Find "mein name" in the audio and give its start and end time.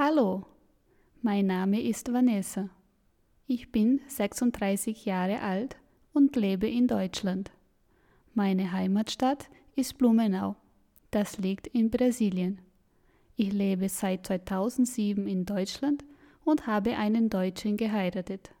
1.22-1.82